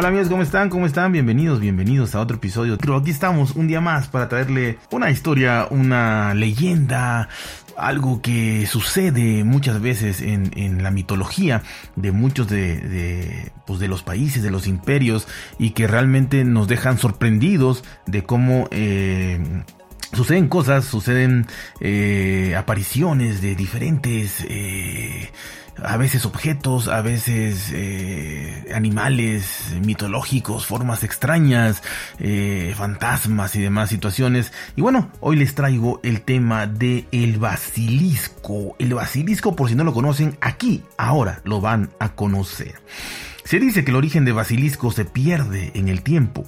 [0.00, 0.70] Hola amigos, ¿cómo están?
[0.70, 1.10] ¿Cómo están?
[1.10, 2.78] Bienvenidos, bienvenidos a otro episodio.
[2.78, 7.28] Pero aquí estamos un día más para traerle una historia, una leyenda,
[7.76, 11.64] algo que sucede muchas veces en, la mitología
[11.96, 15.26] de muchos de, pues de los países, de los imperios
[15.58, 18.68] y que realmente nos dejan sorprendidos de cómo...
[18.70, 19.64] Eh,
[20.12, 21.46] suceden cosas, suceden
[21.80, 25.30] eh, apariciones de diferentes eh,
[25.82, 31.82] a veces objetos, a veces eh, animales mitológicos, formas extrañas,
[32.18, 34.52] eh, fantasmas y demás situaciones.
[34.76, 38.76] Y bueno, hoy les traigo el tema de el basilisco.
[38.78, 42.76] El basilisco, por si no lo conocen, aquí, ahora lo van a conocer.
[43.44, 46.44] Se dice que el origen de basilisco se pierde en el tiempo.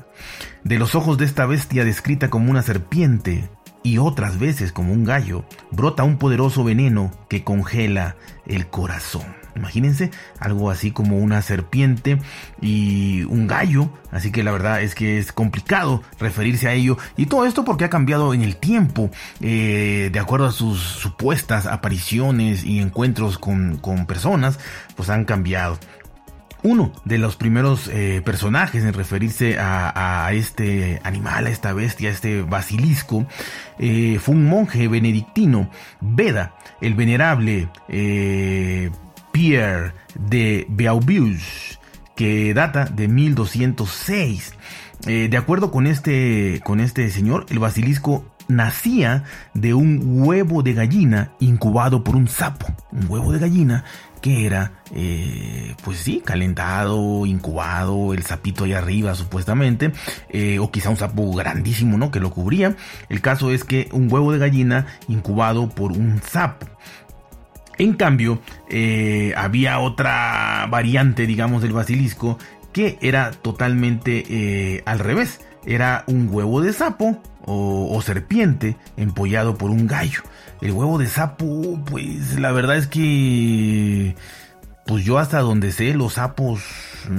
[0.65, 3.49] De los ojos de esta bestia descrita como una serpiente,
[3.83, 9.41] y otras veces como un gallo, brota un poderoso veneno que congela el corazón.
[9.57, 12.19] Imagínense algo así como una serpiente
[12.61, 13.91] y un gallo.
[14.11, 16.97] Así que la verdad es que es complicado referirse a ello.
[17.17, 19.11] Y todo esto porque ha cambiado en el tiempo.
[19.41, 24.59] Eh, de acuerdo a sus supuestas apariciones y encuentros con, con personas,
[24.97, 25.79] pues han cambiado
[26.63, 32.13] uno de los primeros eh, personajes en referirse a, este animal, a esta bestia, a
[32.13, 33.27] este basilisco,
[33.79, 38.91] eh, fue un monje benedictino, Beda, el venerable eh,
[39.33, 41.79] Pierre de Beaubius,
[42.15, 44.55] que data de 1206.
[45.07, 51.33] de acuerdo con este, con este señor, el basilisco nacía de un huevo de gallina
[51.41, 52.67] incubado por un sapo.
[52.93, 53.85] Un huevo de gallina
[54.21, 59.93] que era, eh, pues sí, calentado, incubado, el sapito ahí arriba supuestamente,
[60.29, 62.11] eh, o quizá un sapo grandísimo, ¿no?
[62.11, 62.77] Que lo cubría.
[63.09, 66.67] El caso es que un huevo de gallina incubado por un sapo.
[67.79, 72.39] En cambio, eh, había otra variante, digamos, del basilisco
[72.73, 75.41] que era totalmente al revés.
[75.67, 80.23] Era un huevo de sapo o, serpiente empollado por un gallo.
[80.61, 84.15] El huevo de sapo, pues la verdad es que,
[84.91, 86.65] pues yo hasta donde sé, los sapos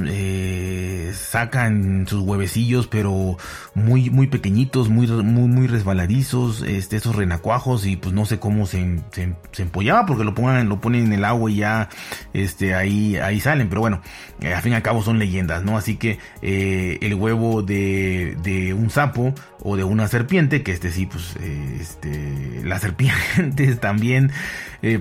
[0.05, 3.37] eh, sacan sus huevecillos, pero
[3.75, 8.65] muy, muy pequeñitos, muy, muy, muy resbaladizos, este, esos renacuajos, y pues no sé cómo
[8.65, 11.87] se, se, empollaba, porque lo lo ponen en el agua y ya,
[12.33, 14.01] este, ahí, ahí salen, pero bueno,
[14.41, 15.77] eh, al fin y al cabo son leyendas, ¿no?
[15.77, 20.91] Así que eh, el huevo de, de un sapo o de una serpiente, que este
[20.91, 21.37] sí, pues,
[21.79, 24.31] este, las serpientes también,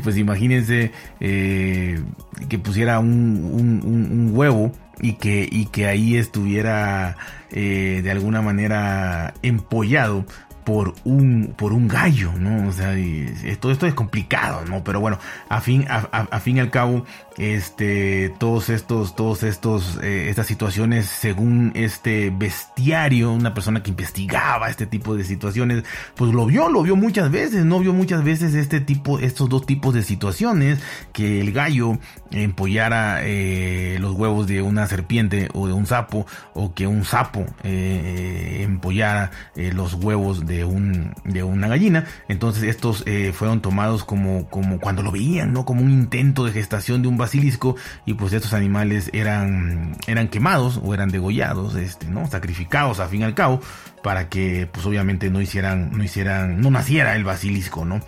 [0.03, 7.17] pues imagínense que pusiera un, un huevo y que, y que ahí estuviera
[7.51, 10.25] eh, de alguna manera empollado
[10.71, 12.69] por un, por un gallo, ¿no?
[12.69, 14.85] O sea, esto, esto es complicado, ¿no?
[14.85, 17.05] Pero bueno, a fin, a, fin y al cabo,
[17.39, 24.71] este, todos estos, todos estos, eh, estas situaciones, según este bestiario, una persona que investigaba
[24.71, 25.83] este tipo de situaciones,
[26.15, 29.67] pues lo vio, lo vio muchas veces, no vio muchas veces este tipo, estos dos
[29.67, 30.79] tipos de situaciones,
[31.13, 31.99] que el gallo
[32.31, 37.45] empollara eh, los huevos de una serpiente o de un sapo, o que un sapo
[37.65, 42.07] eh, empollara los huevos de un, de una gallina.
[42.29, 45.65] Entonces estos fueron tomados como, como cuando lo veían, ¿no?
[45.65, 47.77] Como un intento de gestación de un basilisco
[48.07, 52.27] y pues estos animales eran, eran quemados o eran degollados, este, ¿no?
[52.29, 53.61] Sacrificados a fin y al cabo
[54.03, 58.01] para que pues obviamente no hicieran, no hicieran, no naciera el basilisco, ¿no?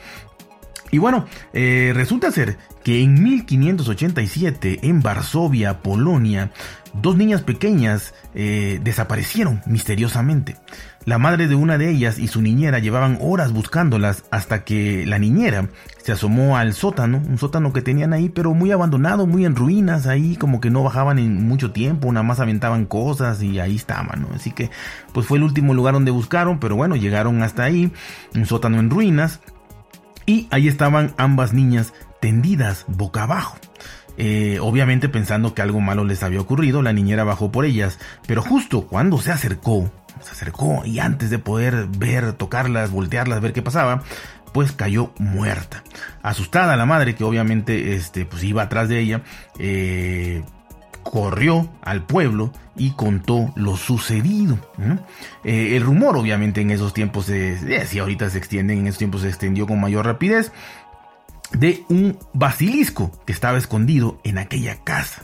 [0.92, 6.50] Y bueno, eh, resulta ser que en 1587 en Varsovia, Polonia,
[6.92, 10.56] dos niñas pequeñas eh, desaparecieron misteriosamente.
[11.06, 15.18] La madre de una de ellas y su niñera llevaban horas buscándolas hasta que la
[15.18, 15.68] niñera
[15.98, 20.06] se asomó al sótano, un sótano que tenían ahí, pero muy abandonado, muy en ruinas,
[20.06, 24.22] ahí como que no bajaban en mucho tiempo, nada más aventaban cosas y ahí estaban,
[24.22, 24.28] ¿no?
[24.34, 24.70] Así que
[25.12, 27.92] pues fue el último lugar donde buscaron, pero bueno, llegaron hasta ahí,
[28.34, 29.40] un sótano en ruinas,
[30.26, 33.56] y ahí estaban ambas niñas tendidas boca abajo.
[34.18, 38.42] Eh, obviamente pensando que algo malo les había ocurrido, la niñera bajó por ellas, pero
[38.42, 39.90] justo cuando se acercó,
[40.20, 44.02] se acercó y antes de poder ver, tocarlas, voltearlas, ver qué pasaba,
[44.52, 45.82] pues cayó muerta.
[46.22, 49.22] Asustada la madre, que obviamente este, pues iba atrás de ella,
[49.58, 50.44] eh,
[51.02, 54.58] corrió al pueblo y contó lo sucedido.
[55.44, 59.22] Eh, el rumor, obviamente, en esos tiempos, se, si ahorita se extienden, en esos tiempos
[59.22, 60.52] se extendió con mayor rapidez,
[61.52, 65.22] de un basilisco que estaba escondido en aquella casa.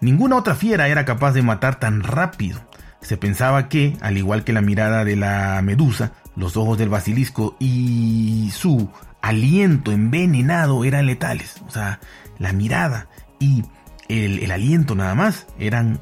[0.00, 2.60] Ninguna otra fiera era capaz de matar tan rápido.
[3.00, 7.56] Se pensaba que, al igual que la mirada de la medusa, los ojos del basilisco
[7.58, 8.90] y su
[9.22, 11.62] aliento envenenado eran letales.
[11.66, 12.00] O sea,
[12.38, 13.08] la mirada
[13.38, 13.64] y
[14.08, 15.46] el, aliento nada más.
[15.58, 16.00] Eran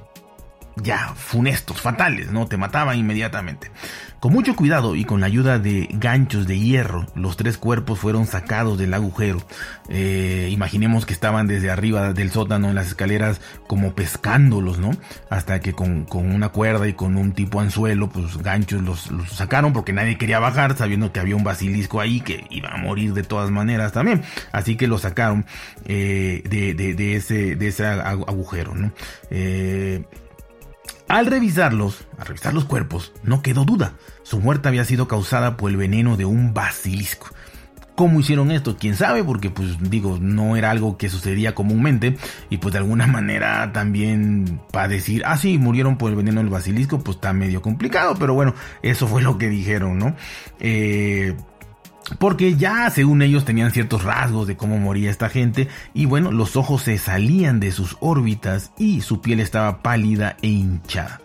[0.76, 2.46] ya funestos, fatales, ¿no?
[2.46, 3.70] Te mataban inmediatamente.
[4.22, 8.28] Con mucho cuidado y con la ayuda de ganchos de hierro, los tres cuerpos fueron
[8.28, 9.42] sacados del agujero.
[9.88, 14.92] Eh, imaginemos que estaban desde arriba del sótano en las escaleras como pescándolos, ¿no?
[15.28, 19.92] Hasta que con, una cuerda y con un tipo anzuelo, pues ganchos los, sacaron porque
[19.92, 23.50] nadie quería bajar sabiendo que había un basilisco ahí que iba a morir de todas
[23.50, 24.22] maneras también.
[24.52, 25.46] Así que lo sacaron
[25.84, 28.92] eh, de, ese, de ese agujero, ¿no?
[29.30, 30.04] Eh,
[31.12, 33.92] al revisarlos, al revisar los cuerpos, no quedó duda.
[34.22, 37.26] Su muerte había sido causada por el veneno de un basilisco.
[37.94, 38.78] ¿Cómo hicieron esto?
[38.80, 39.22] ¿Quién sabe?
[39.22, 42.16] Porque pues digo, no era algo que sucedía comúnmente
[42.48, 46.48] y pues de alguna manera también para decir, ah sí, murieron por el veneno del
[46.48, 50.16] basilisco, pues está medio complicado, pero bueno, eso fue lo que dijeron, ¿no?
[50.60, 51.36] Eh,
[52.18, 56.56] porque ya según ellos tenían ciertos rasgos de cómo moría esta gente y bueno, los
[56.56, 61.20] ojos se salían de sus órbitas y su piel estaba pálida e hinchada.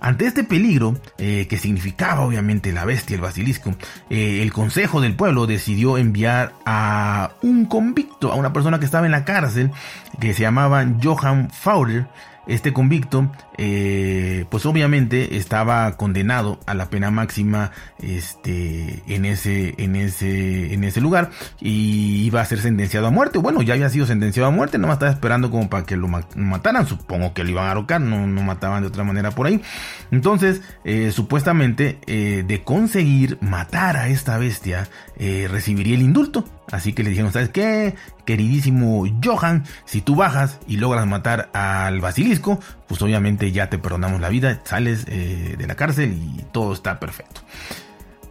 [0.00, 3.74] Ante este peligro, eh, que significaba obviamente la bestia, el basilisco,
[4.10, 9.06] eh, el consejo del pueblo decidió enviar a un convicto, a una persona que estaba
[9.06, 9.72] en la cárcel,
[10.20, 12.06] que se llamaba Johann Fauder,
[12.48, 17.70] este convicto, eh, pues obviamente estaba condenado a la pena máxima,
[18.02, 21.30] este, en ese, en ese, en ese lugar
[21.60, 23.38] y iba a ser sentenciado a muerte.
[23.38, 26.86] Bueno, ya había sido sentenciado a muerte, no estaba esperando como para que lo mataran.
[26.86, 29.62] Supongo que lo iban a arrocar, no, no mataban de otra manera por ahí.
[30.10, 36.44] Entonces, eh, supuestamente, eh, de conseguir matar a esta bestia, recibiría el indulto.
[36.70, 37.94] Así que le dijeron, ¿sabes qué?
[38.24, 44.20] Queridísimo Johan, si tú bajas y logras matar al basilisco, pues obviamente ya te perdonamos
[44.20, 47.40] la vida, sales eh, de la cárcel y todo está perfecto.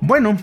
[0.01, 0.37] Bueno,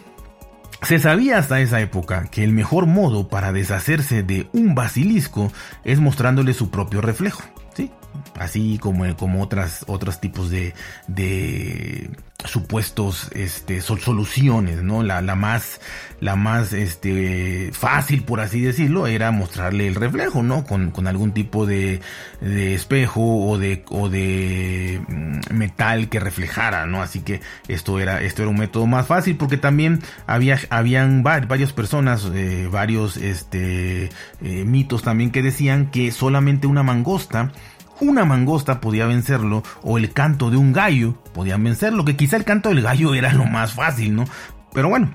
[0.83, 5.53] se sabía hasta esa época que el mejor modo para deshacerse de un basilisco
[5.85, 7.43] es mostrándole su propio reflejo,
[7.75, 7.91] ¿sí?
[8.35, 10.75] Así como, como otras, otros tipos de,
[11.07, 12.11] de
[12.45, 15.81] supuestos este soluciones no la, la, más
[16.21, 21.33] la más este fácil por así decirlo era mostrarle el reflejo no con, con algún
[21.33, 22.01] tipo de,
[22.41, 28.21] de, espejo o de o de mm, metal que reflejara no así que esto era
[28.23, 34.11] esto era un método más fácil porque también había habían varias personas eh, varios este
[34.43, 37.53] eh, mitos también que decían que solamente una mangosta
[38.01, 42.45] una mangosta podía vencerlo o el canto de un gallo podían vencerlo, que quizá el
[42.45, 44.25] canto del gallo era lo más fácil, ¿no?
[44.73, 45.13] Pero bueno,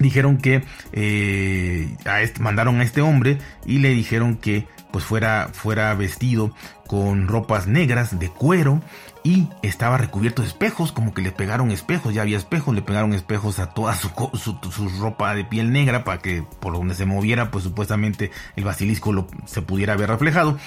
[0.00, 5.94] dijeron que eh, este, mandaron a este hombre y le dijeron que pues fuera, fuera
[5.94, 6.52] vestido
[6.88, 8.82] con ropas negras de cuero
[9.22, 13.12] y estaba recubierto de espejos, como que le pegaron espejos, ya había espejos, le pegaron
[13.12, 17.50] espejos a toda su, su, ropa de piel negra para que por donde se moviera,
[17.50, 20.58] pues supuestamente el basilisco lo, se pudiera ver reflejado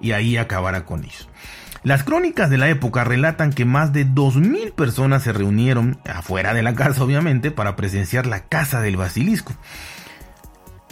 [0.00, 1.28] y ahí acabara con ellos.
[1.84, 6.62] Las crónicas de la época relatan que más de 2.000 personas se reunieron, afuera de
[6.62, 9.52] la casa obviamente, para presenciar la casa del basilisco.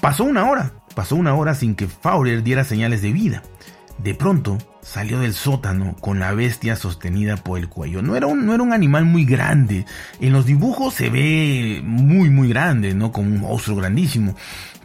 [0.00, 3.42] Pasó una hora, pasó una hora sin que Faurer diera señales de vida.
[3.99, 8.02] De pronto salió del sótano con la bestia sostenida por el cuello.
[8.02, 9.85] No era, un, no era un animal muy grande.
[10.20, 13.12] En los dibujos se ve muy muy grande, ¿no?
[13.12, 14.35] Como un monstruo grandísimo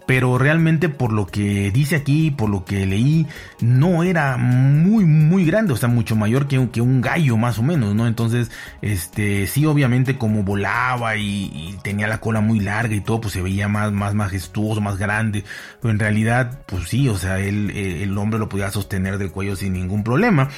[0.05, 3.27] pero realmente por lo que dice aquí, por lo que leí,
[3.59, 7.63] no era muy, muy grande, o sea, mucho mayor que, que un gallo más o
[7.63, 8.07] menos, ¿no?
[8.07, 13.33] Entonces, este, sí, obviamente como volaba y, tenía la cola muy larga y todo, pues
[13.33, 15.43] se veía más, más majestuoso, más grande,
[15.81, 19.31] pero en realidad, pues sí, o sea, él, eh, el hombre lo podía sostener del
[19.31, 20.49] cuello sin ningún problema.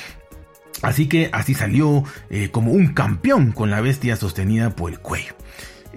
[0.82, 5.34] Así que así salió eh, como un campeón con la bestia sostenida por el cuello.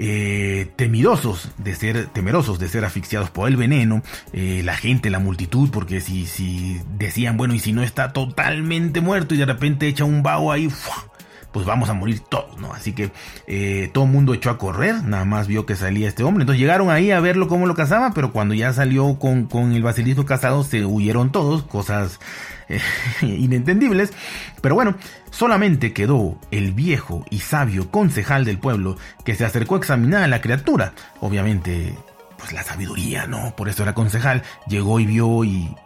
[0.02, 4.02] Eh, temirosos de ser temerosos de ser asfixiados por el veneno
[4.32, 9.02] eh, la gente la multitud porque si si decían bueno y si no está totalmente
[9.02, 10.70] muerto y de repente echa un vaho ahí
[11.52, 12.72] pues vamos a morir todos, ¿no?
[12.72, 13.10] Así que
[13.46, 16.42] eh, todo el mundo echó a correr, nada más vio que salía este hombre.
[16.42, 19.82] Entonces llegaron ahí a verlo cómo lo cazaba, pero cuando ya salió con, con el
[19.82, 22.20] basilisco cazado, se huyeron todos, cosas
[23.22, 24.12] inentendibles.
[24.60, 24.96] Pero bueno,
[25.30, 30.28] solamente quedó el viejo y sabio concejal del pueblo que se acercó a examinar a
[30.28, 30.92] la criatura.
[31.20, 31.94] Obviamente
[32.40, 33.54] pues la sabiduría, ¿no?
[33.54, 35.76] Por eso era concejal, llegó y vio y,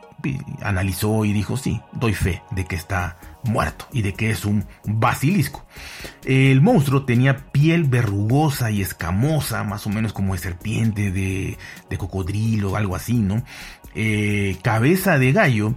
[0.62, 4.64] analizó y dijo, sí, doy fe de que está muerto y de que es un
[4.84, 5.66] basilisco.
[6.24, 11.58] El monstruo tenía piel verrugosa y escamosa, más o menos como de serpiente, de,
[11.90, 13.42] de cocodrilo, algo así, ¿no?
[13.94, 15.74] Eh, cabeza de gallo,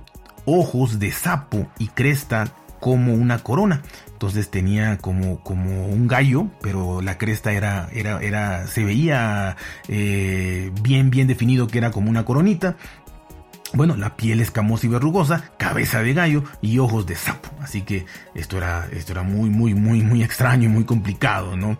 [0.47, 2.47] ojos de sapo y cresta
[2.79, 3.83] como una corona.
[4.11, 9.55] Entonces tenía como, como un gallo, pero la cresta era, era, era, se veía
[9.87, 12.77] eh, bien, bien definido que era como una coronita.
[13.73, 17.49] Bueno, la piel escamosa y verrugosa, cabeza de gallo y ojos de sapo.
[17.61, 21.77] Así que esto era, esto era muy, muy, muy, muy extraño y muy complicado, ¿no?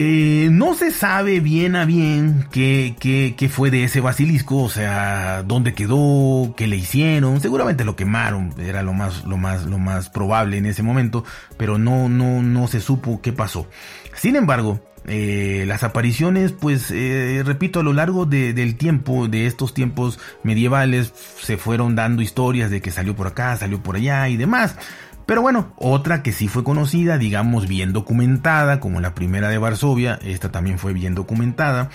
[0.00, 5.42] Eh, no se sabe bien a bien qué, qué, fue de ese basilisco, o sea,
[5.42, 7.40] dónde quedó, qué le hicieron.
[7.40, 11.24] Seguramente lo quemaron, era lo más, lo más, lo más probable en ese momento,
[11.56, 13.66] pero no, no, no se supo qué pasó.
[14.14, 19.72] Sin embargo, eh, las apariciones, pues, eh, repito, a lo largo del tiempo, de estos
[19.72, 24.36] tiempos medievales, se fueron dando historias de que salió por acá, salió por allá y
[24.36, 24.76] demás.
[25.24, 30.18] Pero bueno, otra que sí fue conocida, digamos bien documentada, como la primera de Varsovia,
[30.22, 31.90] esta también fue bien documentada,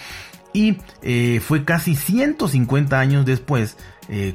[0.52, 3.78] y eh, fue casi 150 años después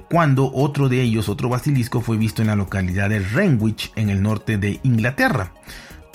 [0.08, 4.22] cuando otro de ellos, otro basilisco, fue visto en la localidad de Renwich, en el
[4.22, 5.52] norte de Inglaterra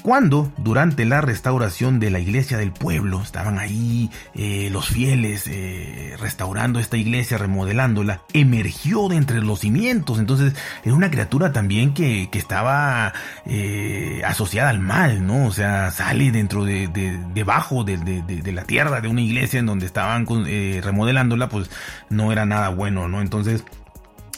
[0.04, 6.16] cuando durante la restauración de la iglesia del pueblo estaban ahí eh, los fieles eh,
[6.20, 10.20] restaurando esta iglesia, remodelándola, emergió de entre los cimientos.
[10.20, 13.14] Entonces era una criatura también que, que estaba
[13.46, 15.48] eh, asociada al mal, ¿no?
[15.48, 16.90] O sea, sale dentro de,
[17.34, 21.72] debajo de, de, la tierra de una iglesia en donde estaban remodelándola, pues
[22.10, 23.22] no era nada bueno, ¿no?
[23.22, 23.64] Entonces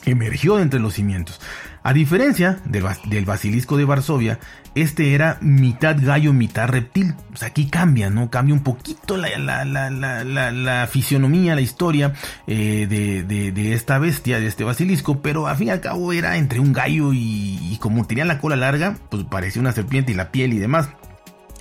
[0.05, 1.41] emergió de entre los cimientos.
[1.85, 4.39] A diferencia del, basilisco de Varsovia,
[4.73, 7.13] este era mitad gallo, mitad reptil.
[7.31, 8.31] O sea, aquí cambia, ¿no?
[8.31, 12.13] Cambia un poquito la, la, la, la fisionomía, la historia
[12.47, 16.11] eh, de, de, de, esta bestia, de este basilisco, pero al fin y al cabo
[16.11, 20.11] era entre un gallo y, y como tenía la cola larga, pues parecía una serpiente
[20.11, 20.89] y la piel y demás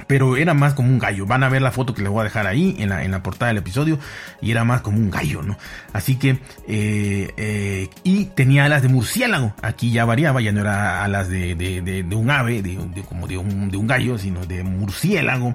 [0.07, 1.27] pero era más como un gallo.
[1.27, 3.23] Van a ver la foto que les voy a dejar ahí en la, en la
[3.23, 3.99] portada del episodio
[4.41, 5.57] y era más como un gallo, ¿no?
[5.93, 9.55] Así que, eh, eh, y tenía alas de murciélago.
[9.63, 13.39] Aquí ya variaba, ya no era alas de, de, de, un ave, de, como de
[13.39, 15.55] un, de un gallo, sino de murciélago.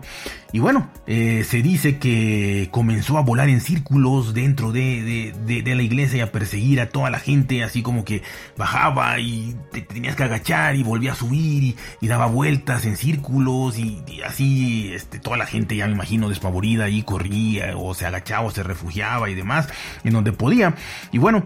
[0.51, 5.83] Y bueno, eh, se dice que comenzó a volar en círculos dentro de, de, la
[5.83, 8.23] iglesia y a perseguir a toda la gente, así como que
[8.57, 13.77] bajaba y te tenías que agachar y volvía a subir y, daba vueltas en círculos
[13.77, 17.93] y, y así así este, toda la gente ya me imagino despavorida y corría o
[17.93, 19.67] se agachaba o se refugiaba y demás
[20.05, 20.75] en donde podía.
[21.11, 21.45] Y bueno,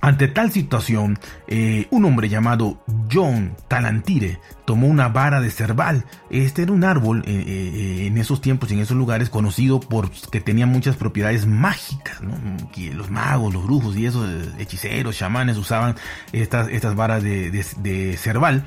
[0.00, 6.06] ante tal situación, eh, un hombre llamado John Talantire tomó una vara de cerval.
[6.30, 10.10] Este era un árbol eh, eh, en esos tiempos y en esos lugares conocido por
[10.10, 12.18] que tenía muchas propiedades mágicas.
[12.94, 14.26] Los magos, los brujos y esos
[14.58, 15.96] hechiceros, chamanes usaban
[16.32, 18.64] estas, estas varas de, cerval.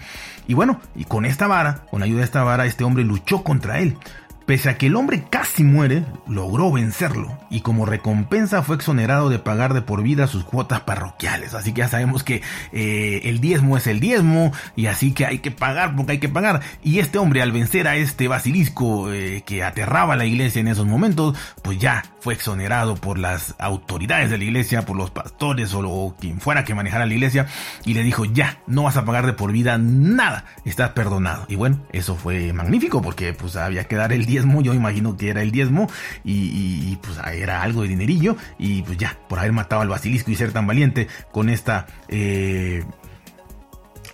[0.48, 3.80] Y bueno, y con esta vara, con ayuda de esta vara, este hombre luchó contra
[3.80, 3.98] él.
[4.46, 9.40] Pese a que el hombre casi muere, logró vencerlo y como recompensa fue exonerado de
[9.40, 11.54] pagar de por vida sus cuotas parroquiales.
[11.54, 15.40] Así que ya sabemos que eh, el diezmo es el diezmo y así que hay
[15.40, 16.62] que pagar porque hay que pagar.
[16.84, 20.68] Y este hombre al vencer a este basilisco eh, que aterraba a la iglesia en
[20.68, 25.74] esos momentos, pues ya fue exonerado por las autoridades de la iglesia, por los pastores
[25.74, 27.48] o, quien fuera que manejara la iglesia
[27.86, 31.46] y le dijo ya, no vas a pagar de por vida nada, estás perdonado.
[31.50, 35.30] Y bueno, eso fue magnífico porque pues había que dar el diezmo, yo imagino que
[35.30, 35.90] era el diezmo
[36.24, 40.36] y, pues era algo de dinerillo y pues ya, por haber matado al basilisco y
[40.36, 41.88] ser tan valiente con esta...
[42.10, 42.84] Eh,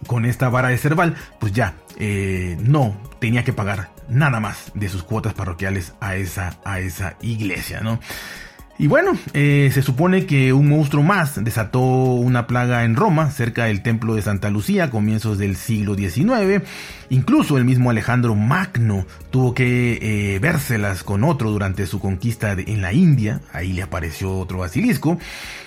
[0.07, 4.87] con esta vara de cerval, pues ya eh, no tenía que pagar nada más de
[4.87, 7.99] sus cuotas parroquiales a esa, a esa iglesia, ¿no?
[8.81, 13.65] Y bueno, eh, se supone que un monstruo más desató una plaga en Roma, cerca
[13.65, 16.63] del templo de Santa Lucía, a comienzos del siglo XIX.
[17.09, 22.81] Incluso el mismo Alejandro Magno tuvo que eh, vérselas con otro durante su conquista en
[22.81, 23.41] la India.
[23.51, 25.17] Ahí le apareció otro basilisco.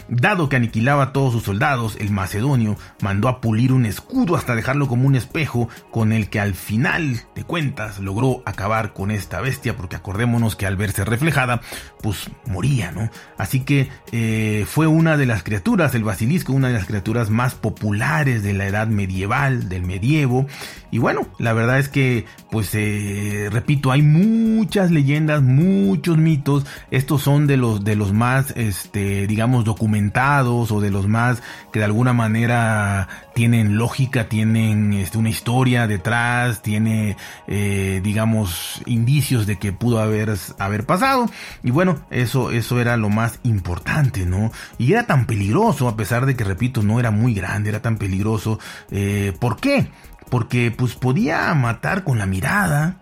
[0.08, 4.54] Dado que aniquilaba a todos sus soldados, el macedonio mandó a pulir un escudo hasta
[4.54, 9.40] dejarlo como un espejo con el que al final de cuentas logró acabar con esta
[9.40, 11.60] bestia, porque acordémonos que al verse reflejada,
[12.02, 13.01] pues moría, ¿no?
[13.36, 17.54] Así que eh, fue una de las criaturas, el basilisco, una de las criaturas más
[17.54, 20.46] populares de la edad medieval, del medievo.
[20.90, 26.66] Y bueno, la verdad es que, pues, eh, repito, hay muchas leyendas, muchos mitos.
[26.90, 31.42] Estos son de los, de los más, este, digamos, documentados o de los más
[31.72, 37.16] que de alguna manera tienen lógica, tienen este, una historia detrás, tiene,
[37.46, 41.30] eh, digamos, indicios de que pudo haber, haber pasado.
[41.62, 44.52] Y bueno, eso, eso era lo más importante, ¿no?
[44.78, 47.96] Y era tan peligroso, a pesar de que, repito, no era muy grande, era tan
[47.96, 48.58] peligroso.
[48.90, 49.90] Eh, ¿Por qué?
[50.32, 52.96] porque pues podía matar con la mirada,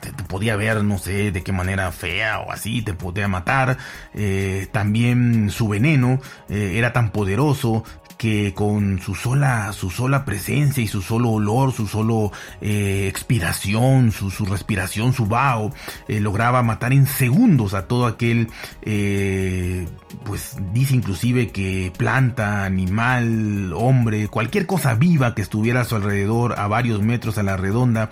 [0.00, 3.78] te, podía ver, no sé, de qué manera fea o así, te podía matar,
[4.12, 6.20] eh, también su veneno
[6.50, 7.84] eh, era tan poderoso
[8.24, 14.12] que con su sola, su sola presencia y su solo olor, su solo eh, expiración,
[14.12, 15.74] su, su, respiración, su vaho,
[16.08, 18.48] eh, lograba matar en segundos a todo aquel,
[18.80, 19.86] eh,
[20.24, 26.58] pues dice inclusive que planta, animal, hombre, cualquier cosa viva que estuviera a su alrededor
[26.58, 28.08] a varios metros a la redonda,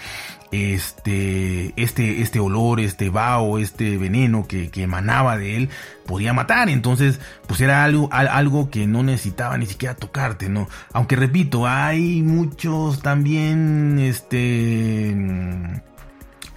[0.52, 5.70] este, este, este olor, este vaho, este veneno que, que, emanaba de él,
[6.06, 6.68] podía matar.
[6.68, 10.68] Entonces, pues era algo, algo que no necesitaba ni siquiera tocarte, ¿no?
[10.92, 15.16] Aunque repito, hay muchos también, este,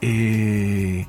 [0.02, 1.08] eh,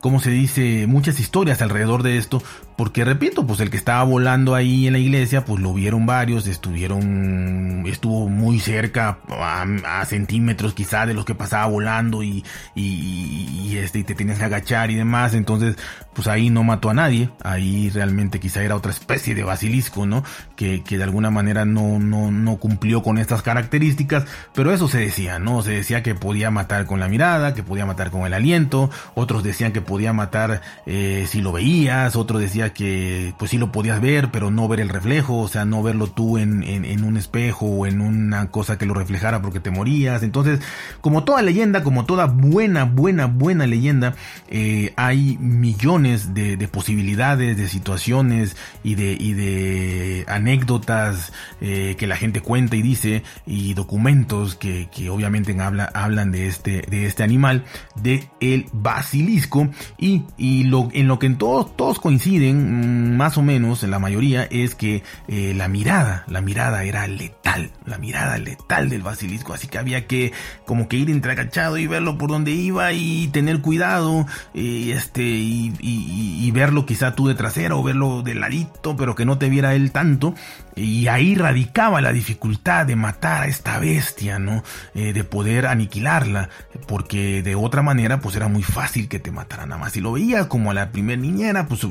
[0.00, 0.86] ¿cómo se dice?
[0.86, 2.42] Muchas historias alrededor de esto,
[2.76, 6.46] porque repito, pues el que estaba volando ahí en la iglesia, pues lo vieron varios,
[6.46, 14.00] estuvieron, estuvo muy cerca, a, centímetros quizá de los que pasaba volando y, y, este,
[14.00, 15.34] y te tenías que agachar y demás.
[15.34, 15.76] Entonces,
[16.14, 17.30] pues ahí no mató a nadie.
[17.42, 20.24] Ahí realmente quizá era otra especie de basilisco, ¿no?
[20.56, 24.24] Que, que de alguna manera no, no, no cumplió con estas características.
[24.54, 25.62] Pero eso se decía, ¿no?
[25.62, 28.90] Se decía que podía matar con la mirada, que podía matar con el aliento.
[29.14, 32.16] Otros decían que podía matar eh, si lo veías.
[32.16, 35.64] Otros decían que pues sí lo podías ver, pero no ver el reflejo, o sea,
[35.64, 39.60] no verlo tú en, en, un espejo o en una cosa que lo reflejara porque
[39.60, 40.22] te morías.
[40.22, 40.60] Entonces,
[41.00, 44.14] como toda leyenda, como toda buena, buena, buena leyenda,
[44.48, 52.16] eh, hay millones de, posibilidades, de situaciones y de, y de anécdotas eh, que la
[52.16, 57.22] gente cuenta y dice y documentos que, que obviamente habla, hablan de este, de este
[57.22, 57.64] animal,
[57.96, 63.38] de el basilisco y, y lo, en lo que en todos, todos coinciden Mm, más
[63.38, 68.38] o menos, la mayoría, es que eh, la mirada, la mirada era letal, la mirada
[68.38, 70.32] letal del basilisco, así que había que
[70.66, 76.50] como que ir entregachado y verlo por donde iba y tener cuidado, y este, y,
[76.52, 79.90] verlo quizá tú de trasera o verlo de ladito, pero que no te viera él
[79.90, 80.34] tanto,
[80.76, 84.62] y ahí radicaba la dificultad de matar a esta bestia, ¿no?
[84.94, 86.50] Eh, de poder aniquilarla,
[86.86, 89.92] porque de otra manera, pues era muy fácil que te matara nada más.
[89.92, 91.84] Si lo veías como a la primer niñera, pues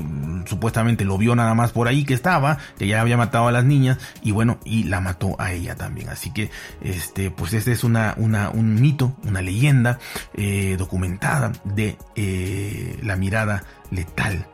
[0.46, 3.64] supuestamente lo vio nada más por ahí que estaba, que ya había matado a las
[3.64, 6.08] niñas, y bueno, y la mató a ella también.
[6.08, 6.50] Así que,
[6.80, 9.98] este, pues este es una, una, un mito, una leyenda
[10.34, 14.46] eh, documentada de eh, la mirada letal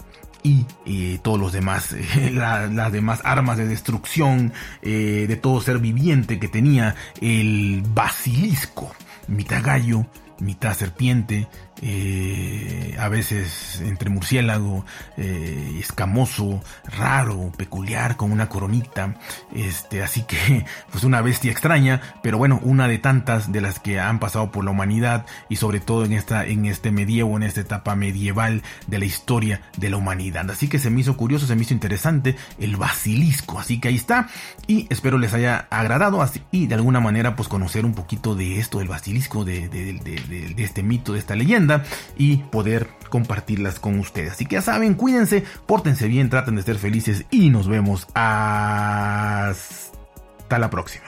[0.84, 1.94] y todos los demás,
[2.32, 8.94] las demás armas de destrucción eh, de todo ser viviente que tenía el basilisco,
[9.26, 10.06] mitad gallo,
[10.40, 11.48] mitad serpiente,
[11.82, 14.84] eh, a veces entre murciélago,
[15.16, 16.62] eh, escamoso,
[16.96, 19.14] raro, peculiar, con una coronita,
[19.54, 24.00] este, así que, pues una bestia extraña, pero bueno, una de tantas de las que
[24.00, 27.60] han pasado por la humanidad y sobre todo en esta, en este medievo, en esta
[27.60, 30.50] etapa medieval de la historia de la humanidad.
[30.50, 33.96] Así que se me hizo curioso, se me hizo interesante el basilisco, así que ahí
[33.96, 34.28] está,
[34.66, 38.58] y espero les haya agradado así, y de alguna manera pues conocer un poquito de
[38.58, 41.67] esto, del basilisco, de, de este mito, de esta leyenda
[42.16, 44.32] y poder compartirlas con ustedes.
[44.32, 49.48] Así que ya saben, cuídense, pórtense bien, traten de ser felices y nos vemos hasta
[50.58, 51.04] la próxima.